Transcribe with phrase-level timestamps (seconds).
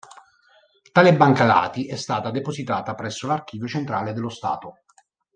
[0.91, 4.79] Tale banca dati è stata depositata presso l'Archivio centrale dello Stato.